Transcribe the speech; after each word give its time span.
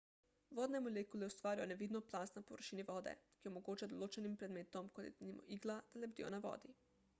vodne 0.59 0.79
molekule 0.85 1.27
ustvarijo 1.31 1.67
nevidno 1.71 2.01
plast 2.13 2.39
na 2.39 2.43
površini 2.51 2.87
vode 2.89 3.15
ki 3.43 3.51
omogoča 3.51 3.91
določenim 3.93 4.41
predmetom 4.45 4.91
kot 4.97 5.09
je 5.11 5.15
denimo 5.21 5.49
igla 5.59 5.79
da 5.93 6.05
lebdijo 6.07 6.35
na 6.39 6.45
vodi 6.51 6.77